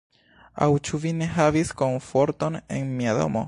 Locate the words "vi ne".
1.03-1.27